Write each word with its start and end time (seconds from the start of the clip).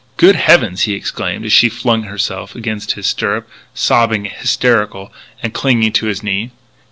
"Good 0.17 0.35
heavens!" 0.35 0.81
he 0.85 0.93
exclaimed 0.93 1.45
as 1.45 1.53
she 1.53 1.69
flung 1.69 2.01
herself 2.05 2.55
against 2.55 2.93
his 2.93 3.05
stirrup, 3.05 3.47
sobbing, 3.75 4.25
hysterical, 4.25 5.13
and 5.43 5.53
clinging 5.53 5.91
to 5.91 6.07
his 6.07 6.23
knee. 6.23 6.49